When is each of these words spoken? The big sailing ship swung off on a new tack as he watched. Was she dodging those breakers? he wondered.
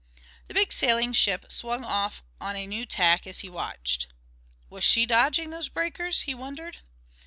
The 0.47 0.55
big 0.55 0.73
sailing 0.73 1.13
ship 1.13 1.51
swung 1.51 1.85
off 1.85 2.23
on 2.39 2.55
a 2.55 2.65
new 2.65 2.87
tack 2.87 3.27
as 3.27 3.41
he 3.41 3.49
watched. 3.49 4.07
Was 4.67 4.83
she 4.83 5.05
dodging 5.05 5.51
those 5.51 5.69
breakers? 5.69 6.21
he 6.21 6.33
wondered. 6.33 6.77